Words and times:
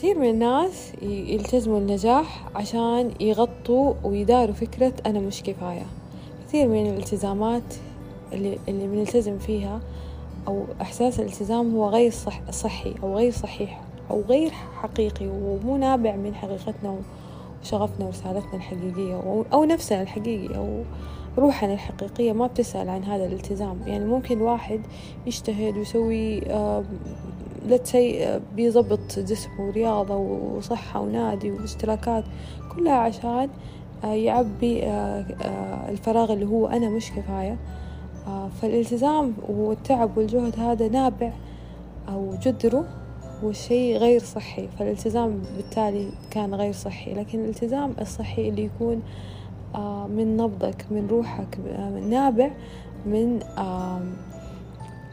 كثير 0.00 0.18
من 0.18 0.30
الناس 0.30 0.92
يلتزموا 1.02 1.78
النجاح 1.78 2.48
عشان 2.54 3.10
يغطوا 3.20 3.94
ويداروا 4.04 4.54
فكرة 4.54 4.92
أنا 5.06 5.20
مش 5.20 5.42
كفاية. 5.42 5.86
كثير 6.48 6.68
من 6.68 6.86
الالتزامات 6.86 7.74
اللي, 8.32 8.58
اللي 8.68 8.86
بنلتزم 8.86 9.38
فيها 9.38 9.80
أو 10.48 10.64
إحساس 10.82 11.20
الالتزام 11.20 11.74
هو 11.76 11.88
غير 11.88 12.10
صح 12.10 12.50
صحي 12.50 12.94
أو 13.02 13.16
غير 13.16 13.32
صحيح 13.32 13.80
أو 14.10 14.20
غير 14.20 14.50
حقيقي 14.50 15.26
ومو 15.26 15.76
نابع 15.76 16.16
من 16.16 16.34
حقيقتنا 16.34 16.98
وشغفنا 17.62 18.06
ورسالتنا 18.06 18.54
الحقيقية 18.54 19.44
أو 19.52 19.64
نفسنا 19.64 20.02
الحقيقي 20.02 20.56
أو 20.56 20.82
روحنا 21.38 21.72
الحقيقية. 21.72 22.32
ما 22.32 22.46
بتسأل 22.46 22.88
عن 22.88 23.04
هذا 23.04 23.26
الالتزام. 23.26 23.78
يعني 23.86 24.04
ممكن 24.04 24.40
واحد 24.40 24.80
يجتهد 25.26 25.76
ويسوي 25.76 26.40
لتسي 27.68 28.40
بيضبط 28.56 29.18
جسمه 29.18 29.66
ورياضة 29.68 30.16
وصحة 30.16 31.00
ونادي 31.00 31.50
واشتراكات 31.50 32.24
كلها 32.76 32.94
عشان 32.94 33.48
يعبي 34.04 34.86
الفراغ 35.88 36.32
اللي 36.32 36.46
هو 36.46 36.66
أنا 36.66 36.88
مش 36.88 37.10
كفاية. 37.10 37.56
فالالتزام 38.62 39.34
والتعب 39.48 40.18
والجهد 40.18 40.60
هذا 40.60 40.88
نابع 40.88 41.32
أو 42.08 42.34
جذره 42.42 42.84
هو 43.44 43.52
شيء 43.52 43.96
غير 43.96 44.20
صحي. 44.20 44.68
فالالتزام 44.78 45.42
بالتالي 45.56 46.10
كان 46.30 46.54
غير 46.54 46.72
صحي. 46.72 47.14
لكن 47.14 47.38
الالتزام 47.38 47.94
الصحي 48.00 48.48
اللي 48.48 48.64
يكون 48.64 49.02
من 50.16 50.36
نبضك 50.36 50.86
من 50.90 51.06
روحك 51.10 51.58
نابع 52.08 52.50
من 53.06 53.40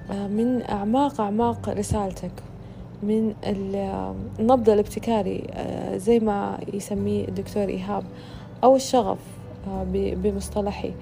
من 0.09 0.61
أعماق 0.69 1.21
أعماق 1.21 1.69
رسالتك 1.69 2.31
من 3.03 3.33
النبض 3.43 4.69
الابتكاري 4.69 5.47
زي 5.95 6.19
ما 6.19 6.59
يسميه 6.73 7.27
الدكتور 7.27 7.63
إيهاب 7.63 8.03
أو 8.63 8.75
الشغف 8.75 9.19
بمصطلحي. 9.93 10.93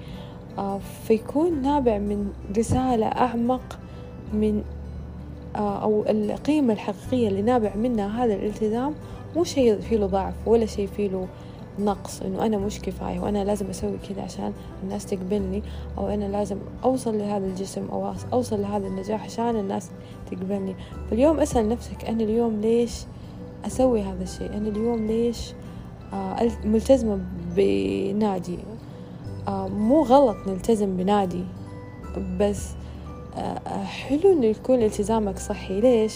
فيكون 1.06 1.62
نابع 1.62 1.98
من 1.98 2.32
رسالة 2.58 3.06
أعمق 3.06 3.78
من 4.32 4.62
أو 5.56 6.04
القيمة 6.08 6.72
الحقيقية 6.72 7.28
اللي 7.28 7.42
نابع 7.42 7.74
منها 7.74 8.24
هذا 8.24 8.34
الالتزام 8.34 8.94
مو 9.36 9.44
شيء 9.44 9.80
فيه 9.80 9.96
له 9.96 10.06
ضعف 10.06 10.34
ولا 10.46 10.66
شيء 10.66 10.86
فيه 10.86 11.08
له 11.08 11.26
نقص 11.78 12.22
إنه 12.22 12.46
أنا 12.46 12.58
مش 12.58 12.80
كفاية 12.80 13.20
وأنا 13.20 13.44
لازم 13.44 13.66
أسوي 13.66 13.98
كذا 14.08 14.22
عشان 14.22 14.52
الناس 14.82 15.06
تقبلني 15.06 15.62
أو 15.98 16.08
أنا 16.08 16.24
لازم 16.24 16.56
أوصل 16.84 17.18
لهذا 17.18 17.46
الجسم 17.46 17.88
أو 17.92 18.12
أوصل 18.32 18.62
لهذا 18.62 18.86
النجاح 18.86 19.24
عشان 19.24 19.56
الناس 19.56 19.90
تقبلني. 20.30 20.76
فاليوم 21.10 21.40
أسأل 21.40 21.68
نفسك 21.68 22.04
أنا 22.04 22.22
اليوم 22.22 22.60
ليش 22.60 22.92
أسوي 23.66 24.02
هذا 24.02 24.22
الشيء؟ 24.22 24.56
أنا 24.56 24.68
اليوم 24.68 25.06
ليش 25.06 25.52
آه 26.12 26.50
ملتزمة 26.64 27.20
بنادي؟ 27.56 28.58
آه 29.48 29.68
مو 29.68 30.02
غلط 30.02 30.36
نلتزم 30.46 30.96
بنادي 30.96 31.44
بس 32.40 32.68
آه 33.36 33.84
حلو 33.84 34.32
إنه 34.32 34.46
يكون 34.46 34.82
التزامك 34.82 35.38
صحي. 35.38 35.80
ليش؟ 35.80 36.14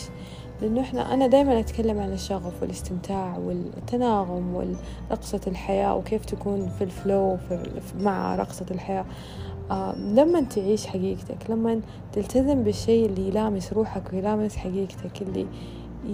لأنه 0.62 0.80
إحنا 0.80 1.14
أنا 1.14 1.26
دايما 1.26 1.60
أتكلم 1.60 2.00
عن 2.00 2.12
الشغف 2.12 2.62
والاستمتاع 2.62 3.38
والتناغم 3.38 4.54
ورقصة 5.10 5.40
الحياة 5.46 5.94
وكيف 5.96 6.24
تكون 6.24 6.68
في 6.68 6.84
الفلو 6.84 7.36
مع 8.00 8.34
رقصة 8.34 8.66
الحياة. 8.70 9.04
آه 9.70 9.94
لما 9.96 10.40
تعيش 10.40 10.86
حقيقتك 10.86 11.50
لما 11.50 11.80
تلتزم 12.12 12.62
بالشيء 12.62 13.06
اللي 13.06 13.28
يلامس 13.28 13.72
روحك 13.72 14.02
ويلامس 14.12 14.56
حقيقتك 14.56 15.22
اللي 15.22 15.46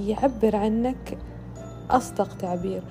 يعبر 0.06 0.56
عنك 0.56 1.18
أصدق 1.90 2.36
تعبير. 2.36 2.82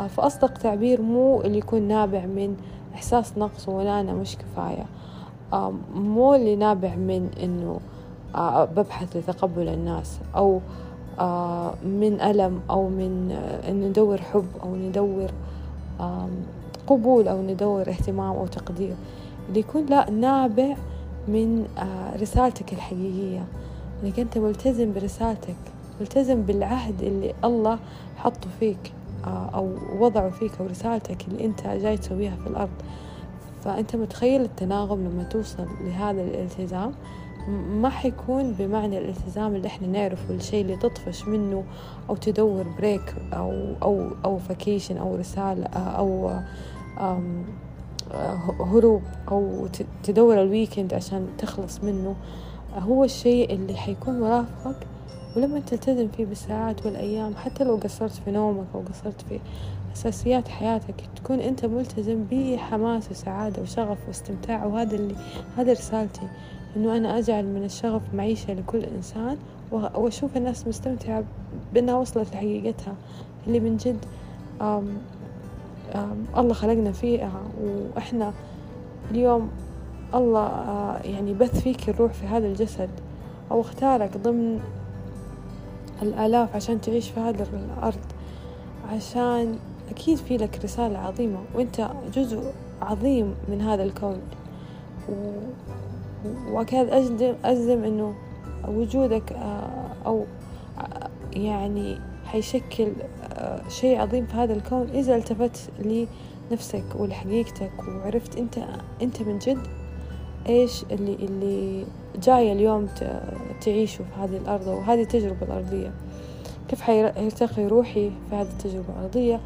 آه 0.00 0.06
فأصدق 0.06 0.58
تعبير 0.58 1.02
مو 1.02 1.40
اللي 1.40 1.58
يكون 1.58 1.82
نابع 1.82 2.26
من 2.26 2.56
إحساس 2.94 3.38
نقص 3.38 3.68
ولا 3.68 4.00
أنا 4.00 4.12
مش 4.12 4.36
كفاية. 4.36 4.86
آه 5.52 5.72
مو 5.94 6.34
اللي 6.34 6.56
نابع 6.56 6.94
من 6.94 7.30
إنه 7.42 7.80
آه 8.34 8.64
ببحث 8.64 9.16
لتقبل 9.16 9.68
الناس 9.68 10.18
أو 10.36 10.60
من 11.84 12.18
ألم 12.20 12.60
أو 12.70 12.88
من 12.88 13.30
آه 13.32 13.70
إن 13.70 13.80
ندور 13.88 14.20
حب 14.20 14.46
أو 14.62 14.76
ندور 14.76 15.30
قبول 16.86 17.28
أو 17.28 17.42
ندور 17.42 17.88
اهتمام 17.88 18.36
أو 18.36 18.46
تقدير. 18.46 18.94
اللي 19.48 19.60
يكون 19.60 19.86
لا 19.86 20.10
نابع 20.10 20.76
من 21.28 21.66
آه 21.78 22.16
رسالتك 22.16 22.72
الحقيقية. 22.72 23.44
إنك 24.04 24.20
أنت 24.20 24.38
ملتزم 24.38 24.92
برسالتك 24.92 25.56
ملتزم 26.00 26.42
بالعهد 26.42 27.02
اللي 27.02 27.34
الله 27.44 27.78
حطه 28.16 28.48
فيك 28.60 28.92
أو 29.26 29.68
وضعه 29.98 30.30
فيك 30.30 30.52
أو 30.60 30.66
رسالتك 30.66 31.28
اللي 31.28 31.44
أنت 31.44 31.66
جاي 31.66 31.96
تسويها 31.96 32.36
في 32.36 32.46
الأرض. 32.46 32.70
فأنت 33.64 33.96
متخيل 33.96 34.40
التناغم 34.42 35.00
لما 35.00 35.22
توصل 35.22 35.66
لهذا 35.80 36.22
الالتزام؟ 36.22 36.92
ما 37.48 37.88
حيكون 37.88 38.52
بمعنى 38.52 38.98
الالتزام 38.98 39.54
اللي 39.54 39.66
إحنا 39.66 39.86
نعرفه 39.86 40.34
الشيء 40.34 40.62
اللي 40.62 40.76
تطفش 40.76 41.28
منه 41.28 41.64
أو 42.10 42.16
تدور 42.16 42.64
break 42.78 43.14
أو 43.32 43.74
أو 43.82 44.08
أو 44.24 44.38
vacation 44.38 44.96
أو 44.96 45.16
رسالة 45.16 45.66
أو 45.76 46.30
هروب 48.60 49.02
أو 49.30 49.66
تدور 50.02 50.42
ال 50.42 50.48
weekend 50.48 50.94
عشان 50.94 51.26
تخلص 51.38 51.80
منه. 51.84 52.14
هو 52.78 53.04
الشيء 53.04 53.54
اللي 53.54 53.74
حيكون 53.76 54.20
مرافقك 54.20 54.86
ولما 55.36 55.60
تلتزم 55.60 56.08
فيه 56.16 56.26
بالساعات 56.26 56.86
والأيام 56.86 57.34
حتى 57.36 57.64
لو 57.64 57.76
قصرت 57.76 58.12
في 58.24 58.30
نومك 58.30 58.66
أو 58.74 58.80
قصرت 58.80 59.20
في 59.28 59.40
أساسيات 59.96 60.48
حياتك 60.48 60.94
تكون 61.16 61.40
أنت 61.40 61.66
ملتزم 61.66 62.24
بحماس 62.30 63.10
وسعادة 63.10 63.62
وشغف 63.62 63.98
واستمتاع. 64.08 64.64
وهذا 64.64 64.96
اللي 64.96 65.14
هذا 65.56 65.72
رسالتي. 65.72 66.28
إنه 66.76 66.96
أنا 66.96 67.18
أجعل 67.18 67.46
من 67.46 67.64
الشغف 67.64 68.02
معيشة 68.14 68.54
لكل 68.54 68.84
إنسان 68.84 69.36
وأشوف 69.72 70.36
الناس 70.36 70.66
مستمتعة 70.66 71.24
بأنها 71.74 71.94
وصلت 71.94 72.32
لحقيقتها 72.32 72.94
اللي 73.46 73.60
من 73.60 73.76
جد 73.76 74.04
آم 74.62 74.98
آم 75.94 76.24
الله 76.36 76.54
خلقنا 76.54 76.92
فيها. 76.92 77.42
وإحنا 77.62 78.32
اليوم 79.10 79.50
الله 80.14 80.48
يعني 81.04 81.34
بث 81.34 81.60
فيك 81.60 81.88
الروح 81.88 82.12
في 82.12 82.26
هذا 82.26 82.46
الجسد. 82.46 82.90
أو 83.50 83.60
اختارك 83.60 84.16
ضمن 84.16 84.60
الآلاف 86.02 86.56
عشان 86.56 86.80
تعيش 86.80 87.10
في 87.10 87.20
هذه 87.20 87.46
الأرض. 87.76 88.04
عشان 88.92 89.58
أكيد 89.90 90.18
في 90.18 90.36
لك 90.36 90.60
رسالة 90.64 90.98
عظيمة 90.98 91.38
وأنت 91.54 91.90
جزء 92.14 92.52
عظيم 92.82 93.34
من 93.48 93.60
هذا 93.60 93.82
الكون. 93.82 94.20
وأكاد 96.50 96.88
أجزم, 96.88 97.34
أجزم 97.44 97.84
أنه 97.84 98.14
وجودك 98.68 99.32
أو 100.06 100.24
يعني 101.32 101.98
حيشكل 102.24 102.92
شيء 103.68 104.00
عظيم 104.00 104.26
في 104.26 104.34
هذا 104.34 104.52
الكون 104.52 104.88
إذا 104.94 105.16
التفت 105.16 105.70
لنفسك 106.50 106.84
ولحقيقتك 106.94 107.70
وعرفت 107.88 108.36
أنت 108.36 108.58
أنت 109.02 109.22
من 109.22 109.38
جد 109.38 109.58
إيش 110.48 110.84
اللي 110.90 111.14
اللي 111.14 111.84
جاي 112.22 112.52
اليوم 112.52 112.88
تعيشه 113.60 113.96
في 113.96 114.20
هذه 114.20 114.36
الأرض 114.36 114.66
وهذه 114.66 115.02
التجربة 115.02 115.42
الأرضية. 115.42 115.92
كيف 116.68 116.80
حيرتقي 116.80 117.66
روحي 117.66 118.10
في 118.30 118.36
هذه 118.36 118.48
التجربة 118.52 118.88
الأرضية؟ 118.98 119.40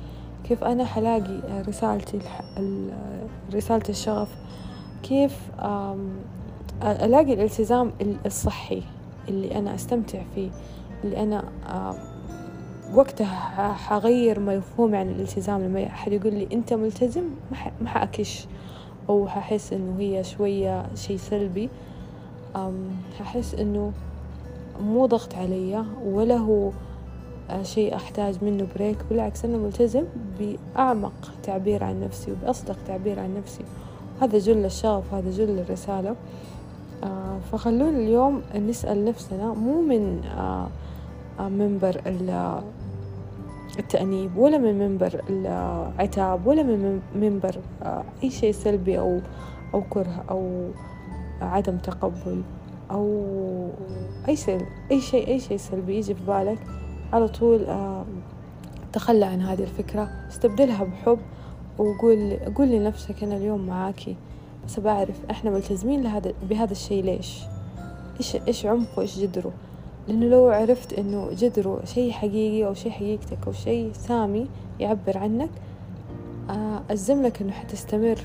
كيف 0.48 0.64
أنا 0.64 0.84
حلاقي 0.84 1.62
رسالتي 1.68 2.18
رسالة 3.54 3.82
الشغف؟ 3.88 4.28
كيف 5.02 5.38
ألاقي 6.82 7.32
الالتزام 7.34 7.92
الصحي 8.26 8.82
اللي 9.28 9.58
أنا 9.58 9.74
أستمتع 9.74 10.22
فيه 10.34 10.50
اللي 11.04 11.22
أنا 11.22 11.44
وقتها 12.94 13.72
حغير 13.72 14.40
مفهومي 14.40 14.96
عن 14.96 15.08
الالتزام. 15.08 15.60
لما 15.60 15.86
أحد 15.86 16.12
يقول 16.12 16.34
لي 16.34 16.48
أنت 16.52 16.72
ملتزم 16.72 17.22
ما 17.80 17.88
حأكش 17.88 18.46
أو 19.08 19.28
ححس 19.28 19.72
إنه 19.72 20.00
هي 20.00 20.24
شوية 20.24 20.86
شي 20.94 21.18
سلبي. 21.18 21.68
ححس 23.18 23.54
إنه 23.54 23.92
مو 24.80 25.06
ضغط 25.06 25.34
علي 25.34 25.84
ولا 26.04 26.36
هو 26.36 26.70
شيء 27.62 27.94
أحتاج 27.94 28.44
منه 28.44 28.66
بريك. 28.76 28.98
بالعكس 29.10 29.44
أنا 29.44 29.56
ملتزم 29.56 30.04
بأعمق 30.38 31.32
تعبير 31.42 31.84
عن 31.84 32.00
نفسي 32.00 32.32
وبأصدق 32.32 32.76
تعبير 32.86 33.20
عن 33.20 33.34
نفسي. 33.34 33.64
هذا 34.20 34.38
جل 34.38 34.64
الشغف 34.64 35.14
هذا 35.14 35.30
جل 35.30 35.58
الرسالة. 35.58 36.16
فخلونا 37.52 37.98
اليوم 37.98 38.42
نسأل 38.54 39.04
نفسنا 39.04 39.54
مو 39.54 39.82
من 39.82 40.20
منبر 41.40 42.00
التأنيب 43.78 44.36
ولا 44.36 44.58
من 44.58 44.78
منبر 44.78 45.20
العتاب 45.30 46.46
ولا 46.46 46.62
من 46.62 47.00
منبر 47.14 47.56
أي 48.22 48.30
شيء 48.30 48.52
سلبي 48.52 48.98
أو 48.98 49.20
أو 49.74 49.82
كره 49.90 50.24
أو 50.30 50.70
عدم 51.40 51.76
تقبل 51.76 52.42
أو 52.90 53.24
أي 54.28 54.36
شيء 54.36 54.66
أي 54.90 55.00
شيء 55.00 55.28
أي 55.28 55.40
شيء 55.40 55.56
سلبي 55.56 55.96
يجي 55.96 56.14
في 56.14 56.24
بالك 56.26 56.58
على 57.12 57.28
طول 57.28 57.66
تخلى 58.92 59.24
عن 59.24 59.40
هذه 59.40 59.62
الفكرة. 59.62 60.10
استبدلها 60.28 60.84
بحب 60.84 61.18
وقول 61.78 62.36
قول 62.54 62.68
لنفسك 62.68 63.22
أنا 63.24 63.36
اليوم 63.36 63.66
معاكي. 63.66 64.16
بس 64.66 64.80
بعرف 64.80 65.16
إحنا 65.30 65.50
ملتزمين 65.50 66.02
لهذا 66.02 66.32
بهذا 66.50 66.72
الشيء 66.72 67.04
ليش؟ 67.04 67.40
إيش 68.20 68.36
إيش 68.36 68.66
عمقه 68.66 69.02
إيش 69.02 69.18
جذره 69.18 69.52
لأنه 70.08 70.26
لو 70.26 70.48
عرفت 70.48 70.92
إنه 70.92 71.30
جذره 71.32 71.80
شيء 71.84 72.12
حقيقي 72.12 72.66
أو 72.66 72.74
شيء 72.74 72.92
حقيقتك 72.92 73.38
أو 73.46 73.52
شيء 73.52 73.92
سامي 73.92 74.48
يعبر 74.80 75.18
عنك 75.18 75.50
آه، 76.50 76.82
أجزم 76.90 77.22
لك 77.22 77.42
إنه 77.42 77.52
حتستمر 77.52 78.18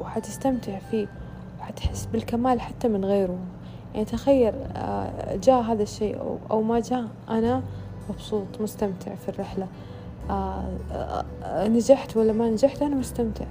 وحتستمتع 0.00 0.78
فيه 0.78 1.06
وحتحس 1.60 2.06
بالكمال 2.06 2.60
حتى 2.60 2.88
من 2.88 3.04
غيره. 3.04 3.38
يعني 3.94 4.04
تخيل 4.04 4.54
آه، 4.76 5.36
جاء 5.36 5.60
هذا 5.60 5.82
الشيء 5.82 6.38
أو 6.50 6.62
ما 6.62 6.80
جاء 6.80 7.04
أنا 7.28 7.62
مبسوط 8.10 8.60
مستمتع 8.60 9.14
في 9.14 9.28
الرحلة. 9.28 9.66
آه، 10.30 10.64
نجحت 11.68 12.16
ولا 12.16 12.32
ما 12.32 12.50
نجحت 12.50 12.82
أنا 12.82 12.96
مستمتع. 12.96 13.44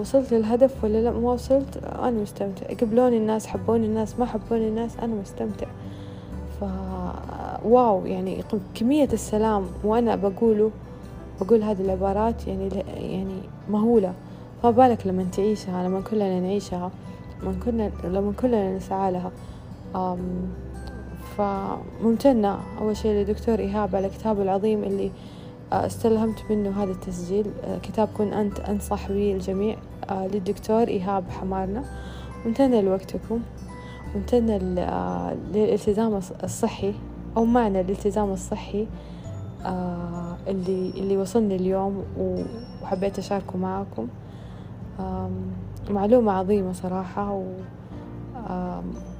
وصلت 0.00 0.32
للهدف 0.34 0.84
ولا 0.84 0.98
لا؟ 0.98 1.10
ما 1.10 1.32
وصلت. 1.32 1.76
أنا 1.76 2.10
مستمتع. 2.10 2.66
قبلوني 2.66 3.16
الناس 3.16 3.46
حبوني 3.46 3.86
الناس 3.86 4.18
ما 4.18 4.26
حبوني 4.26 4.68
الناس 4.68 4.96
أنا 5.02 5.14
مستمتع. 5.14 5.66
ف 6.60 6.64
واو 7.64 8.06
يعني 8.06 8.44
كمية 8.74 9.08
السلام 9.12 9.66
وأنا 9.84 10.16
بقوله 10.16 10.70
بقول 11.40 11.62
هذه 11.62 11.80
العبارات 11.80 12.46
يعني 12.46 12.68
يعني 12.96 13.40
مهولة. 13.70 14.12
فبالك 14.62 15.06
لما 15.06 15.26
تعيشها 15.32 15.88
لما 15.88 16.00
كلنا 16.00 16.40
نعيشها 16.40 16.90
لما 17.42 17.54
كنا 17.64 17.90
لما 18.04 18.32
كلنا 18.32 18.76
نسعى 18.76 19.12
لها. 19.12 19.30
فممتنة 21.36 22.58
أول 22.80 22.96
شيء 22.96 23.12
لدكتور 23.12 23.58
إيهاب 23.58 23.96
على 23.96 24.08
كتابه 24.08 24.42
العظيم 24.42 24.84
اللي 24.84 25.06
آه، 25.06 25.10
استلهمت 25.72 26.42
منه 26.50 26.82
هذا 26.82 26.90
التسجيل. 26.90 27.46
آه، 27.64 27.78
كتاب 27.78 28.08
كن 28.18 28.32
أنت 28.32 28.60
أنصح 28.60 29.08
به 29.08 29.32
الجميع. 29.32 29.76
آه، 30.10 30.26
للدكتور 30.26 30.88
إيهاب 30.88 31.24
حمارنا. 31.30 31.84
ممتنة 32.46 32.80
لوقتكم. 32.80 33.40
ممتنة 34.14 34.56
للالتزام 34.56 36.20
الصحي 36.44 36.94
أو 37.36 37.44
معنى 37.44 37.80
الالتزام 37.80 38.32
الصحي 38.32 38.86
آه 39.66 40.36
اللي 40.48 40.90
اللي 40.90 41.16
وصلني 41.16 41.56
اليوم 41.56 42.04
وحبيت 42.82 43.18
أشاركه 43.18 43.58
معكم 43.58 44.08
معلومة 45.90 46.32
عظيمة 46.32 46.72
صراحة 46.72 47.42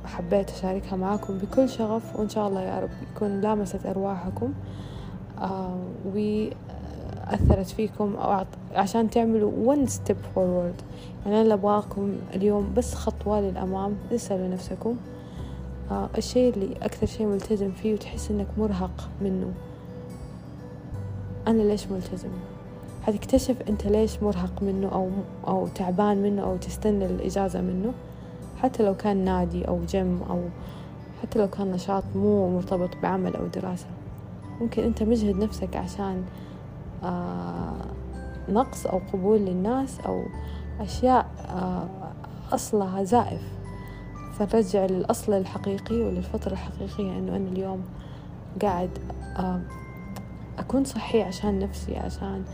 وحبيت 0.05 0.51
أشاركها 0.51 0.97
معكم 0.97 1.39
بكل 1.39 1.69
شغف. 1.69 2.17
وإن 2.17 2.29
شاء 2.29 2.49
الله 2.49 2.63
يا 2.63 2.81
رب 2.81 2.91
يكون 3.15 3.41
لامست 3.41 3.87
أرواحكم. 3.87 4.53
وأثرت 6.05 7.67
فيكم 7.67 8.17
أو 8.17 8.45
عشان 8.75 9.11
تعملوا 9.11 9.77
one 9.77 9.89
step 9.89 10.37
forward. 10.37 10.83
يعني 11.27 11.41
أنا 11.41 11.55
أبغاكم 11.55 12.17
اليوم 12.35 12.73
بس 12.77 12.95
خطوة 12.95 13.41
للأمام 13.41 13.95
اسألوا 14.13 14.49
نفسكم. 14.49 14.97
آه 15.91 16.09
الشيء 16.19 16.55
اللي 16.55 16.77
أكثر 16.83 17.07
شيء 17.07 17.27
ملتزم 17.27 17.71
فيه 17.71 17.95
وتحس 17.95 18.31
إنك 18.31 18.47
مرهق 18.59 19.09
منه. 19.23 19.53
أنا 21.47 21.63
ليش 21.63 21.87
ملتزم؟ 21.87 22.31
حتكتشف 23.03 23.57
أنت 23.69 23.87
ليش 23.87 24.23
مرهق 24.23 24.63
منه 24.63 24.89
أو 24.89 25.09
أو 25.49 25.69
تعبان 25.69 26.23
منه 26.23 26.43
أو 26.43 26.57
تستنى 26.57 27.07
الإجازة 27.07 27.61
منه. 27.61 27.93
حتى 28.63 28.83
لو 28.83 28.95
كان 28.95 29.25
نادي 29.25 29.69
أو 29.69 29.79
جيم 29.89 30.21
أو 30.31 30.41
حتى 31.23 31.39
لو 31.39 31.49
كان 31.49 31.73
نشاط 31.73 32.05
مو 32.15 32.51
مرتبط 32.51 32.91
بعمل 33.03 33.37
أو 33.37 33.47
دراسة. 33.47 33.87
ممكن 34.61 34.83
أنت 34.83 35.03
مجهد 35.03 35.37
نفسك 35.37 35.77
عشان 35.77 36.25
آه 37.05 37.73
نقص 38.49 38.87
أو 38.87 39.01
قبول 39.13 39.39
للناس 39.39 40.01
أو 40.01 40.23
أشياء 40.81 41.27
آه 41.49 41.89
أصلها 42.53 43.03
زائف. 43.05 43.43
فنرجع 44.39 44.87
للأصل 44.87 45.33
الحقيقي 45.33 45.97
وللفطرة 45.97 46.53
الحقيقية 46.53 47.19
إنه 47.19 47.37
أنا 47.37 47.49
اليوم 47.49 47.83
قاعد 48.63 48.91
آه 49.37 49.61
أكون 50.59 50.85
صحي 50.85 51.23
عشان 51.23 51.59
نفسي 51.59 51.97
عشان 51.97 52.45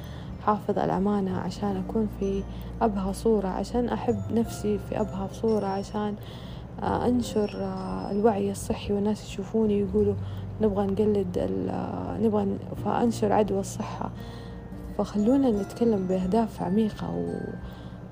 حافظ 0.47 0.79
الأمانة 0.79 1.39
عشان 1.39 1.85
أكون 1.89 2.09
في 2.21 2.43
أبهى 2.83 3.13
صورة 3.13 3.49
عشان 3.49 3.89
أحب 3.89 4.17
نفسي 4.31 4.79
في 4.79 5.01
أبهى 5.01 5.29
صورة 5.33 5.67
عشان 5.67 6.15
أنشر 6.83 7.51
الوعي 8.11 8.51
الصحي 8.51 8.93
والناس 8.93 9.29
يشوفوني 9.29 9.81
يقولوا 9.81 10.15
نبغى 10.61 10.87
نقلد 10.87 11.51
نبغى 12.23 12.47
فأنشر 12.85 13.33
عدوى 13.33 13.61
الصحة. 13.61 14.11
فخلونا 14.99 15.51
نتكلم 15.51 16.07
بأهداف 16.07 16.63
عميقة 16.63 17.11
و... 17.11 17.41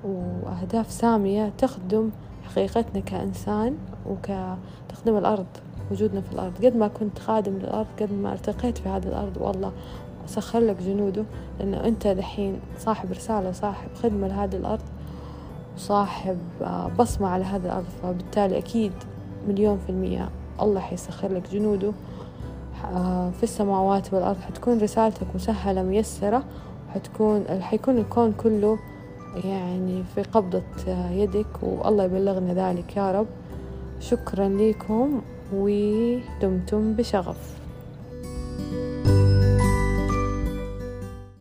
وأهداف 0.09 0.91
سامية 0.91 1.53
تخدم 1.57 2.09
حقيقتنا 2.43 2.99
كإنسان 2.99 3.77
وكتخدم 4.09 5.17
الأرض 5.17 5.45
وجودنا 5.91 6.21
في 6.21 6.33
الأرض. 6.33 6.65
قد 6.65 6.75
ما 6.75 6.87
كنت 6.87 7.19
خادم 7.19 7.53
للأرض 7.53 7.87
قد 7.99 8.13
ما 8.13 8.31
ارتقيت 8.31 8.77
في 8.77 8.89
هذه 8.89 9.07
الأرض 9.07 9.37
والله 9.41 9.71
سخر 10.25 10.59
لك 10.59 10.81
جنوده. 10.81 11.23
لأنه 11.59 11.85
أنت 11.85 12.07
دحين 12.07 12.59
صاحب 12.79 13.11
رسالة 13.11 13.49
وصاحب 13.49 13.89
خدمة 14.03 14.27
لهذه 14.27 14.55
الأرض 14.55 14.83
وصاحب 15.75 16.37
آه، 16.61 16.87
بصمة 16.99 17.27
على 17.27 17.43
هذه 17.43 17.65
الأرض. 17.65 17.85
فبالتالي 18.03 18.57
أكيد 18.57 18.91
مليون 19.47 19.77
في 19.77 19.89
المية 19.89 20.29
الله 20.61 20.79
حيسخر 20.79 21.33
لك 21.33 21.49
جنوده. 21.51 21.91
في 23.37 23.43
السماوات 23.43 24.13
والأرض 24.13 24.37
حتكون 24.41 24.79
رسالتك 24.79 25.27
مسهلة 25.35 25.83
ميسرة 25.83 26.43
حتكون 26.93 27.45
حيكون 27.61 27.97
الكون 27.97 28.33
كله 28.33 28.79
يعني 29.43 30.03
في 30.15 30.21
قبضة 30.21 30.61
آه، 30.87 31.11
يدك 31.11 31.63
والله 31.63 32.03
يبلغنا 32.03 32.53
ذلك 32.53 32.97
يا 32.97 33.11
رب. 33.11 33.27
شكرا 33.99 34.49
لكم 34.49 35.21
ودمتم 35.53 36.93
بشغف. 36.93 37.52